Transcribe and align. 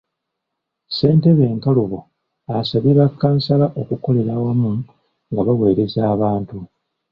Ssentebe 0.89 1.45
Nkalubo 1.55 1.99
asabye 2.57 2.91
bakkansala 2.99 3.65
okukolera 3.81 4.31
awamu 4.37 4.71
nga 5.31 5.41
baweereza 5.47 6.01
abantu. 6.13 6.57